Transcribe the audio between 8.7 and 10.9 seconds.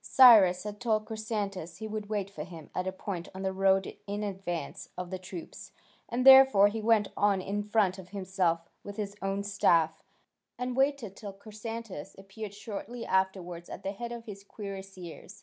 with his own staff, and